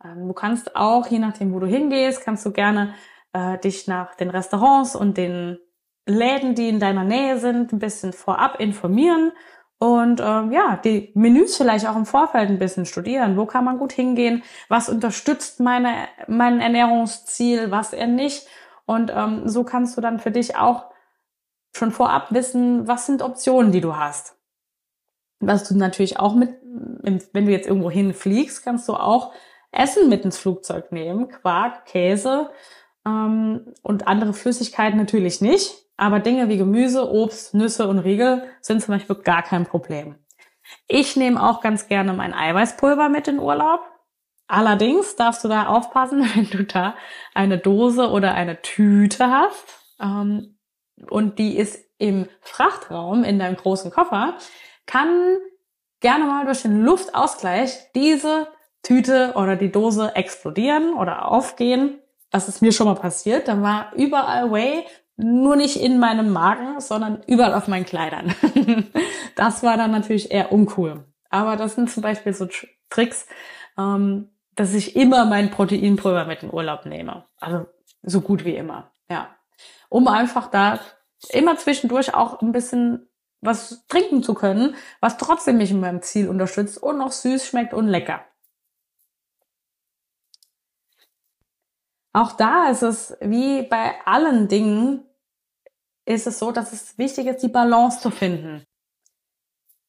Ähm, 0.04 0.26
du 0.26 0.34
kannst 0.34 0.74
auch, 0.74 1.06
je 1.06 1.20
nachdem, 1.20 1.54
wo 1.54 1.60
du 1.60 1.68
hingehst, 1.68 2.24
kannst 2.24 2.44
du 2.44 2.50
gerne 2.50 2.94
äh, 3.32 3.58
dich 3.58 3.86
nach 3.86 4.16
den 4.16 4.30
Restaurants 4.30 4.96
und 4.96 5.16
den 5.16 5.58
Läden, 6.08 6.54
die 6.54 6.68
in 6.68 6.80
deiner 6.80 7.04
Nähe 7.04 7.38
sind, 7.38 7.72
ein 7.72 7.78
bisschen 7.78 8.12
vorab 8.12 8.60
informieren 8.60 9.32
und 9.78 10.20
ähm, 10.20 10.50
ja, 10.50 10.76
die 10.76 11.12
Menüs 11.14 11.56
vielleicht 11.56 11.86
auch 11.86 11.94
im 11.94 12.06
Vorfeld 12.06 12.50
ein 12.50 12.58
bisschen 12.58 12.84
studieren. 12.84 13.36
Wo 13.36 13.46
kann 13.46 13.64
man 13.64 13.78
gut 13.78 13.92
hingehen? 13.92 14.42
Was 14.68 14.88
unterstützt 14.88 15.60
meine, 15.60 16.08
mein 16.26 16.60
Ernährungsziel, 16.60 17.70
was 17.70 17.92
er 17.92 18.08
nicht? 18.08 18.48
Und 18.86 19.12
ähm, 19.14 19.48
so 19.48 19.62
kannst 19.62 19.96
du 19.96 20.00
dann 20.00 20.18
für 20.18 20.32
dich 20.32 20.56
auch 20.56 20.86
schon 21.76 21.92
vorab 21.92 22.32
wissen, 22.32 22.88
was 22.88 23.06
sind 23.06 23.22
Optionen, 23.22 23.70
die 23.70 23.80
du 23.80 23.96
hast. 23.96 24.36
Was 25.38 25.68
du 25.68 25.76
natürlich 25.76 26.18
auch 26.18 26.34
mit, 26.34 26.56
wenn 26.62 27.46
du 27.46 27.52
jetzt 27.52 27.68
irgendwo 27.68 27.90
hinfliegst, 27.90 28.64
kannst 28.64 28.88
du 28.88 28.94
auch 28.94 29.32
Essen 29.70 30.08
mit 30.08 30.24
ins 30.24 30.38
Flugzeug 30.38 30.90
nehmen. 30.90 31.28
Quark, 31.28 31.84
Käse 31.86 32.50
ähm, 33.06 33.72
und 33.82 34.08
andere 34.08 34.32
Flüssigkeiten 34.32 34.98
natürlich 34.98 35.40
nicht. 35.40 35.87
Aber 35.98 36.20
Dinge 36.20 36.48
wie 36.48 36.56
Gemüse, 36.56 37.10
Obst, 37.10 37.54
Nüsse 37.54 37.88
und 37.88 37.98
Riegel 37.98 38.44
sind 38.60 38.80
zum 38.80 38.94
Beispiel 38.94 39.16
gar 39.16 39.42
kein 39.42 39.66
Problem. 39.66 40.14
Ich 40.86 41.16
nehme 41.16 41.42
auch 41.42 41.60
ganz 41.60 41.88
gerne 41.88 42.12
mein 42.12 42.32
Eiweißpulver 42.32 43.08
mit 43.08 43.26
in 43.26 43.40
Urlaub. 43.40 43.80
Allerdings 44.46 45.16
darfst 45.16 45.44
du 45.44 45.48
da 45.48 45.66
aufpassen, 45.66 46.22
wenn 46.34 46.48
du 46.48 46.64
da 46.64 46.94
eine 47.34 47.58
Dose 47.58 48.10
oder 48.10 48.32
eine 48.34 48.62
Tüte 48.62 49.28
hast 49.28 49.64
ähm, 50.00 50.56
und 51.10 51.38
die 51.40 51.56
ist 51.56 51.84
im 51.98 52.28
Frachtraum 52.42 53.24
in 53.24 53.40
deinem 53.40 53.56
großen 53.56 53.90
Koffer, 53.90 54.38
kann 54.86 55.36
gerne 55.98 56.26
mal 56.26 56.44
durch 56.44 56.62
den 56.62 56.84
Luftausgleich 56.84 57.90
diese 57.96 58.46
Tüte 58.84 59.32
oder 59.34 59.56
die 59.56 59.72
Dose 59.72 60.14
explodieren 60.14 60.94
oder 60.94 61.26
aufgehen. 61.26 61.98
Das 62.30 62.48
ist 62.48 62.62
mir 62.62 62.70
schon 62.70 62.86
mal 62.86 62.94
passiert. 62.94 63.48
Da 63.48 63.60
war 63.60 63.92
überall 63.96 64.52
Way 64.52 64.86
nur 65.18 65.56
nicht 65.56 65.76
in 65.76 65.98
meinem 65.98 66.32
Magen, 66.32 66.80
sondern 66.80 67.22
überall 67.26 67.52
auf 67.52 67.66
meinen 67.66 67.84
Kleidern. 67.84 68.34
das 69.34 69.64
war 69.64 69.76
dann 69.76 69.90
natürlich 69.90 70.30
eher 70.30 70.52
uncool. 70.52 71.04
Aber 71.28 71.56
das 71.56 71.74
sind 71.74 71.90
zum 71.90 72.04
Beispiel 72.04 72.32
so 72.32 72.48
Tricks, 72.88 73.26
ähm, 73.76 74.30
dass 74.54 74.74
ich 74.74 74.94
immer 74.94 75.24
mein 75.24 75.50
Proteinpulver 75.50 76.24
mit 76.24 76.44
in 76.44 76.52
Urlaub 76.52 76.86
nehme. 76.86 77.26
Also 77.40 77.66
so 78.02 78.20
gut 78.20 78.44
wie 78.44 78.54
immer, 78.54 78.92
ja. 79.10 79.28
Um 79.88 80.06
einfach 80.06 80.50
da 80.50 80.78
immer 81.30 81.56
zwischendurch 81.56 82.14
auch 82.14 82.40
ein 82.40 82.52
bisschen 82.52 83.08
was 83.40 83.86
trinken 83.88 84.22
zu 84.22 84.34
können, 84.34 84.76
was 85.00 85.18
trotzdem 85.18 85.58
mich 85.58 85.72
in 85.72 85.80
meinem 85.80 86.00
Ziel 86.02 86.28
unterstützt 86.28 86.80
und 86.80 86.98
noch 86.98 87.10
süß 87.10 87.44
schmeckt 87.44 87.74
und 87.74 87.88
lecker. 87.88 88.24
Auch 92.12 92.32
da 92.32 92.68
ist 92.68 92.82
es 92.82 93.16
wie 93.20 93.62
bei 93.62 93.94
allen 94.04 94.48
Dingen 94.48 95.07
ist 96.08 96.26
es 96.26 96.38
so, 96.38 96.52
dass 96.52 96.72
es 96.72 96.96
wichtig 96.96 97.26
ist, 97.26 97.42
die 97.42 97.48
Balance 97.48 98.00
zu 98.00 98.10
finden. 98.10 98.64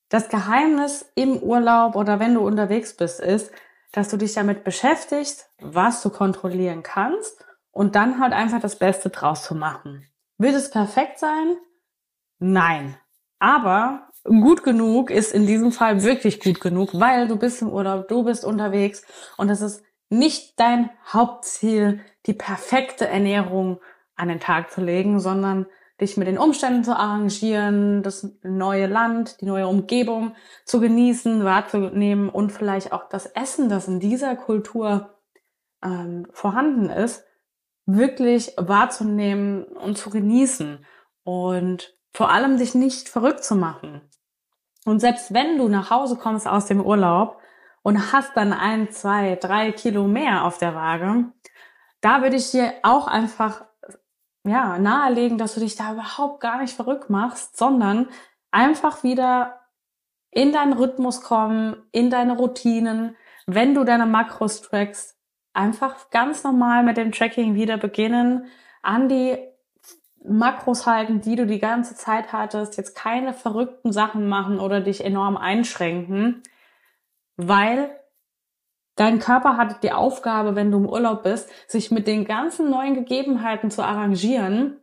Das 0.10 0.28
Geheimnis 0.28 1.10
im 1.16 1.38
Urlaub 1.38 1.96
oder 1.96 2.20
wenn 2.20 2.34
du 2.34 2.42
unterwegs 2.46 2.96
bist, 2.96 3.22
ist, 3.22 3.52
dass 3.94 4.10
du 4.10 4.18
dich 4.18 4.34
damit 4.34 4.64
beschäftigst, 4.64 5.50
was 5.62 6.02
du 6.02 6.10
kontrollieren 6.10 6.84
kannst 6.84 7.46
und 7.72 7.96
dann 7.96 8.20
halt 8.20 8.34
einfach 8.34 8.60
das 8.60 8.78
Beste 8.78 9.10
draus 9.10 9.44
zu 9.44 9.56
machen. 9.56 10.06
Wird 10.38 10.56
es 10.56 10.70
perfekt 10.70 11.20
sein? 11.20 11.58
Nein. 12.40 12.98
Aber 13.40 14.10
gut 14.24 14.64
genug 14.64 15.12
ist 15.12 15.34
in 15.34 15.48
diesem 15.48 15.72
Fall 15.72 16.04
wirklich 16.04 16.42
gut 16.42 16.60
genug, 16.60 16.90
weil 16.94 17.30
du 17.30 17.38
bist 17.38 17.62
im 17.62 17.70
Urlaub, 17.70 18.10
du 18.10 18.24
bist 18.24 18.44
unterwegs 18.44 19.04
und 19.38 19.50
es 19.50 19.62
ist 19.62 19.84
nicht 20.10 20.60
dein 20.60 20.90
Hauptziel, 21.08 22.02
die 22.26 22.34
perfekte 22.34 23.08
Ernährung 23.08 23.80
an 24.16 24.28
den 24.28 24.42
Tag 24.42 24.72
zu 24.72 24.82
legen, 24.82 25.22
sondern 25.22 25.66
dich 26.02 26.18
mit 26.18 26.28
den 26.28 26.38
Umständen 26.38 26.84
zu 26.84 26.96
arrangieren, 26.96 28.04
das 28.04 28.30
neue 28.42 28.88
Land, 28.88 29.42
die 29.42 29.46
neue 29.46 29.68
Umgebung 29.68 30.36
zu 30.66 30.80
genießen, 30.80 31.44
wahrzunehmen 31.44 32.30
und 32.30 32.52
vielleicht 32.52 32.94
auch 32.94 33.10
das 33.10 33.26
Essen, 33.26 33.70
das 33.70 33.88
in 33.88 34.00
dieser 34.00 34.36
Kultur 34.36 35.16
ähm, 35.84 36.28
vorhanden 36.32 36.90
ist, 36.90 37.24
wirklich 37.86 38.54
wahrzunehmen 38.58 39.64
und 39.64 39.98
zu 39.98 40.10
genießen 40.10 40.86
und 41.24 41.96
vor 42.14 42.32
allem 42.32 42.58
dich 42.58 42.76
nicht 42.76 43.10
verrückt 43.10 43.44
zu 43.44 43.56
machen. 43.56 44.02
Und 44.86 45.00
selbst 45.00 45.34
wenn 45.34 45.58
du 45.58 45.68
nach 45.68 45.90
Hause 45.90 46.16
kommst 46.16 46.48
aus 46.48 46.66
dem 46.66 46.82
Urlaub 46.82 47.38
und 47.84 48.12
hast 48.12 48.36
dann 48.36 48.54
ein, 48.54 48.92
zwei, 48.92 49.36
drei 49.36 49.72
Kilo 49.72 50.08
mehr 50.08 50.46
auf 50.46 50.58
der 50.58 50.76
Waage, 50.76 51.26
da 52.02 52.22
würde 52.22 52.38
ich 52.38 52.52
dir 52.52 52.74
auch 52.84 53.08
einfach 53.08 53.66
ja, 54.50 54.80
nahelegen, 54.80 55.38
dass 55.38 55.54
du 55.54 55.60
dich 55.60 55.76
da 55.76 55.94
überhaupt 55.94 56.42
gar 56.42 56.60
nicht 56.60 56.74
verrückt 56.74 57.10
machst, 57.10 57.58
sondern 57.58 58.08
einfach 58.52 59.04
wieder 59.04 59.60
in 60.32 60.52
deinen 60.52 60.74
Rhythmus 60.74 61.22
kommen, 61.22 61.76
in 61.92 62.10
deine 62.10 62.36
Routinen. 62.36 63.16
Wenn 63.46 63.76
du 63.76 63.84
deine 63.84 64.06
Makros 64.06 64.62
trackst, 64.62 65.18
einfach 65.54 66.10
ganz 66.10 66.44
normal 66.44 66.84
mit 66.84 66.98
dem 66.98 67.12
Tracking 67.12 67.56
wieder 67.56 67.78
beginnen, 67.78 68.46
an 68.82 69.08
die 69.08 69.38
Makros 70.24 70.86
halten, 70.86 71.22
die 71.22 71.36
du 71.36 71.46
die 71.46 71.60
ganze 71.60 71.96
Zeit 71.96 72.34
hattest, 72.34 72.78
jetzt 72.78 72.96
keine 72.96 73.34
verrückten 73.34 73.92
Sachen 73.92 74.28
machen 74.28 74.60
oder 74.60 74.82
dich 74.82 75.04
enorm 75.04 75.38
einschränken, 75.38 76.44
weil 77.38 77.99
Dein 79.00 79.20
Körper 79.20 79.56
hat 79.56 79.82
die 79.82 79.94
Aufgabe, 79.94 80.56
wenn 80.56 80.72
du 80.72 80.78
im 80.80 80.86
Urlaub 80.86 81.24
bist, 81.24 81.50
sich 81.72 81.90
mit 81.90 82.06
den 82.06 82.26
ganzen 82.26 82.70
neuen 82.70 82.96
Gegebenheiten 82.96 83.72
zu 83.72 83.82
arrangieren. 83.82 84.82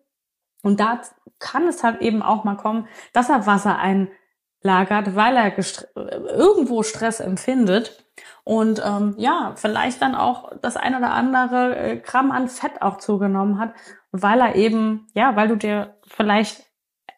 Und 0.63 0.81
da 0.81 1.03
kann 1.39 1.69
es 1.69 1.85
halt 1.85 2.01
eben 2.01 2.23
auch 2.23 2.43
mal 2.43 2.57
kommen, 2.57 2.89
dass 3.13 3.29
er 3.29 3.47
Wasser 3.47 3.77
einlagert, 3.79 5.17
weil 5.17 5.37
er 5.37 5.53
irgendwo 5.95 6.83
Stress 6.83 7.21
empfindet 7.21 8.07
und 8.43 8.81
ähm, 8.83 9.15
ja, 9.19 9.53
vielleicht 9.57 10.01
dann 10.01 10.15
auch 10.15 10.51
das 10.63 10.79
ein 10.79 10.95
oder 10.95 11.11
andere 11.11 11.77
äh, 11.77 11.97
Gramm 11.99 12.31
an 12.31 12.49
Fett 12.49 12.81
auch 12.81 12.97
zugenommen 12.97 13.59
hat, 13.59 13.75
weil 14.13 14.41
er 14.41 14.55
eben, 14.55 15.09
ja, 15.15 15.37
weil 15.37 15.49
du 15.49 15.57
dir 15.57 15.97
vielleicht 16.07 16.65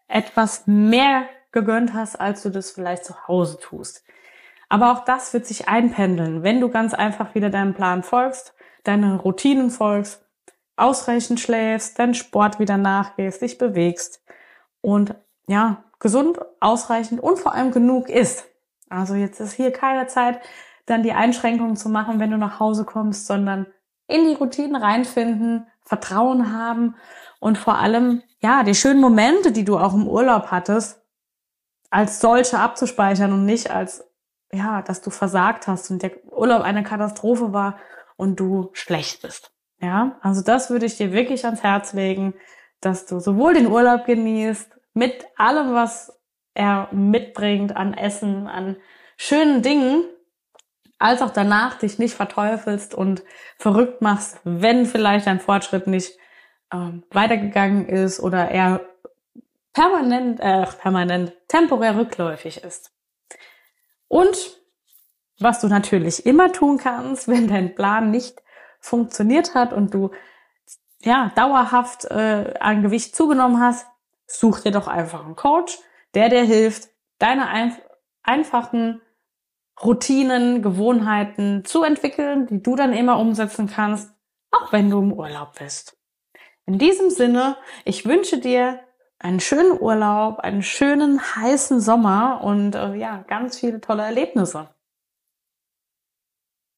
etwas 0.08 0.66
mehr 0.66 1.26
gegönnt 1.52 1.94
hast, 1.94 2.16
als 2.16 2.42
du 2.42 2.50
das 2.50 2.72
vielleicht 2.72 3.04
zu 3.04 3.28
Hause 3.28 3.58
tust. 3.60 4.02
Aber 4.68 4.92
auch 4.92 5.04
das 5.04 5.32
wird 5.32 5.46
sich 5.46 5.68
einpendeln, 5.68 6.42
wenn 6.42 6.60
du 6.60 6.68
ganz 6.68 6.94
einfach 6.94 7.34
wieder 7.34 7.50
deinem 7.50 7.74
Plan 7.74 8.02
folgst, 8.02 8.54
deine 8.84 9.16
Routinen 9.16 9.70
folgst, 9.70 10.26
ausreichend 10.76 11.40
schläfst, 11.40 11.98
deinen 11.98 12.14
Sport 12.14 12.58
wieder 12.58 12.76
nachgehst, 12.76 13.42
dich 13.42 13.58
bewegst 13.58 14.22
und 14.80 15.14
ja, 15.48 15.84
gesund, 15.98 16.38
ausreichend 16.60 17.20
und 17.20 17.38
vor 17.38 17.54
allem 17.54 17.72
genug 17.72 18.08
isst. 18.08 18.46
Also 18.88 19.14
jetzt 19.14 19.40
ist 19.40 19.52
hier 19.52 19.72
keine 19.72 20.06
Zeit, 20.06 20.40
dann 20.86 21.02
die 21.02 21.12
Einschränkungen 21.12 21.76
zu 21.76 21.88
machen, 21.88 22.20
wenn 22.20 22.30
du 22.30 22.38
nach 22.38 22.60
Hause 22.60 22.84
kommst, 22.84 23.26
sondern 23.26 23.66
in 24.06 24.26
die 24.26 24.34
Routinen 24.34 24.76
reinfinden, 24.76 25.66
Vertrauen 25.82 26.52
haben 26.52 26.96
und 27.40 27.58
vor 27.58 27.78
allem, 27.78 28.22
ja, 28.40 28.62
die 28.62 28.74
schönen 28.74 29.00
Momente, 29.00 29.52
die 29.52 29.64
du 29.64 29.78
auch 29.78 29.94
im 29.94 30.06
Urlaub 30.06 30.50
hattest, 30.50 31.02
als 31.90 32.20
solche 32.20 32.58
abzuspeichern 32.58 33.32
und 33.32 33.44
nicht 33.44 33.70
als, 33.70 34.04
ja, 34.52 34.82
dass 34.82 35.00
du 35.00 35.10
versagt 35.10 35.66
hast 35.66 35.90
und 35.90 36.02
der 36.02 36.12
Urlaub 36.32 36.62
eine 36.62 36.82
Katastrophe 36.82 37.52
war 37.52 37.78
und 38.16 38.40
du 38.40 38.70
schlecht 38.72 39.22
bist. 39.22 39.52
Ja, 39.80 40.18
also 40.22 40.42
das 40.42 40.70
würde 40.70 40.86
ich 40.86 40.96
dir 40.96 41.12
wirklich 41.12 41.44
ans 41.44 41.62
Herz 41.62 41.92
legen, 41.92 42.34
dass 42.80 43.06
du 43.06 43.20
sowohl 43.20 43.54
den 43.54 43.68
Urlaub 43.68 44.06
genießt, 44.06 44.76
mit 44.94 45.24
allem, 45.36 45.74
was 45.74 46.20
er 46.54 46.88
mitbringt 46.92 47.76
an 47.76 47.94
Essen, 47.94 48.48
an 48.48 48.76
schönen 49.16 49.62
Dingen, 49.62 50.04
als 50.98 51.22
auch 51.22 51.30
danach 51.30 51.78
dich 51.78 51.98
nicht 51.98 52.14
verteufelst 52.14 52.94
und 52.94 53.22
verrückt 53.56 54.02
machst, 54.02 54.40
wenn 54.42 54.86
vielleicht 54.86 55.28
dein 55.28 55.38
Fortschritt 55.38 55.86
nicht 55.86 56.18
ähm, 56.72 57.04
weitergegangen 57.10 57.88
ist 57.88 58.18
oder 58.18 58.50
er 58.50 58.80
permanent, 59.72 60.40
äh, 60.40 60.66
permanent, 60.80 61.32
temporär 61.46 61.96
rückläufig 61.96 62.64
ist. 62.64 62.90
Und 64.08 64.60
was 65.38 65.60
du 65.60 65.68
natürlich 65.68 66.26
immer 66.26 66.52
tun 66.52 66.78
kannst, 66.78 67.28
wenn 67.28 67.48
dein 67.48 67.74
Plan 67.74 68.10
nicht 68.10 68.42
funktioniert 68.80 69.54
hat 69.54 69.72
und 69.72 69.94
du 69.94 70.10
ja 71.00 71.32
dauerhaft 71.36 72.04
äh, 72.06 72.54
an 72.58 72.82
Gewicht 72.82 73.14
zugenommen 73.14 73.60
hast, 73.60 73.86
such 74.26 74.60
dir 74.60 74.72
doch 74.72 74.88
einfach 74.88 75.24
einen 75.24 75.36
Coach, 75.36 75.78
der 76.14 76.28
dir 76.28 76.42
hilft, 76.42 76.88
deine 77.18 77.48
einf 77.48 77.80
einfachen 78.22 79.00
Routinen, 79.82 80.60
Gewohnheiten 80.60 81.64
zu 81.64 81.82
entwickeln, 81.82 82.46
die 82.46 82.62
du 82.62 82.76
dann 82.76 82.92
immer 82.92 83.18
umsetzen 83.18 83.68
kannst, 83.68 84.12
auch 84.50 84.72
wenn 84.72 84.90
du 84.90 84.98
im 84.98 85.12
Urlaub 85.12 85.54
bist. 85.58 85.96
In 86.66 86.78
diesem 86.78 87.10
Sinne, 87.10 87.56
ich 87.84 88.04
wünsche 88.04 88.38
dir 88.38 88.80
einen 89.18 89.40
schönen 89.40 89.78
Urlaub, 89.80 90.40
einen 90.40 90.62
schönen 90.62 91.20
heißen 91.20 91.80
Sommer 91.80 92.40
und 92.42 92.74
äh, 92.74 92.94
ja, 92.94 93.24
ganz 93.26 93.58
viele 93.58 93.80
tolle 93.80 94.02
Erlebnisse. 94.02 94.68